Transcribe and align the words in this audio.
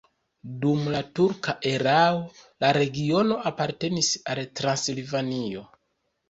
Dum 0.61 0.85
la 0.93 1.01
turka 1.19 1.53
erao 1.71 2.15
la 2.65 2.71
regiono 2.79 3.37
apartenis 3.51 4.11
al 4.35 4.43
Transilvanio. 4.63 5.63